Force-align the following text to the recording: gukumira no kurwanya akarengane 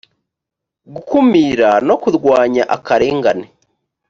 gukumira 0.93 1.69
no 1.87 1.95
kurwanya 2.01 2.63
akarengane 2.75 3.45